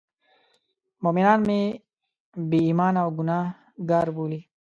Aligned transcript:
مومنان 1.03 1.39
مې 1.47 1.61
بې 2.49 2.59
ایمانه 2.67 2.99
او 3.05 3.09
ګناه 3.17 3.45
کار 3.89 4.07
بولي. 4.15 4.39